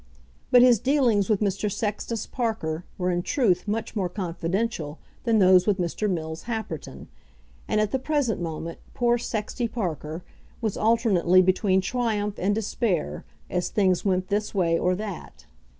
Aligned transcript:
But 0.49 0.63
his 0.63 0.79
dealings 0.79 1.29
with 1.29 1.41
Mr. 1.41 1.71
Sextus 1.71 2.25
Parker 2.25 2.85
were 2.97 3.11
in 3.11 3.21
truth 3.21 3.67
much 3.67 3.95
more 3.95 4.09
confidential 4.09 4.97
than 5.25 5.37
those 5.37 5.67
with 5.67 5.77
Mr. 5.77 6.09
Mills 6.09 6.45
Happerton, 6.45 7.05
and 7.67 7.79
at 7.79 7.91
the 7.91 7.99
present 7.99 8.41
moment 8.41 8.79
poor 8.95 9.19
Sexty 9.19 9.67
Parker 9.67 10.23
was 10.59 10.75
alternately 10.75 11.43
between 11.43 11.81
triumph 11.81 12.39
and 12.39 12.55
despair 12.55 13.25
as 13.47 13.69
things 13.69 14.03
went 14.03 14.29
this 14.29 14.55
way 14.55 14.75
or 14.75 14.95
that. 14.95 15.45